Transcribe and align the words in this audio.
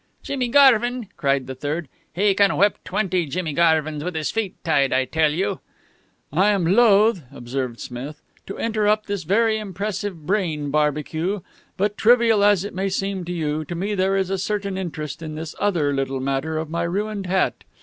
"Jimmy 0.23 0.47
Garvin!" 0.47 1.09
cried 1.15 1.45
the 1.45 1.53
third. 1.53 1.87
"He 2.11 2.33
can 2.33 2.57
whip 2.57 2.79
twenty 2.83 3.27
Jimmy 3.27 3.53
Garvins 3.53 4.03
with 4.03 4.15
his 4.15 4.31
feet 4.31 4.55
tied. 4.63 4.91
I 4.91 5.05
tell 5.05 5.31
you" 5.31 5.59
"I 6.33 6.49
am 6.49 6.65
loath," 6.75 7.21
observed 7.31 7.79
Smith, 7.79 8.19
"to 8.47 8.57
interrupt 8.57 9.05
this 9.05 9.25
very 9.25 9.59
impressive 9.59 10.25
brain 10.25 10.71
barbecue, 10.71 11.41
but, 11.77 11.99
trivial 11.99 12.43
as 12.43 12.63
it 12.65 12.73
may 12.73 12.89
seem 12.89 13.25
to 13.25 13.31
you, 13.31 13.63
to 13.65 13.75
me 13.75 13.93
there 13.93 14.17
is 14.17 14.31
a 14.31 14.39
certain 14.39 14.75
interest 14.75 15.21
in 15.21 15.35
this 15.35 15.53
other 15.59 15.93
little 15.93 16.19
matter 16.19 16.57
of 16.57 16.67
my 16.67 16.81
ruined 16.81 17.27
hat. 17.27 17.63